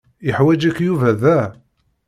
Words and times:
Yeḥwaǧ-ik 0.25 0.77
Yuba 0.83 1.11
da. 1.21 1.39